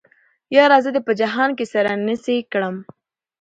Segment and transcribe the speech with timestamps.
[0.55, 2.75] ياره زه دې په جهان کې سره نيڅۍ کړم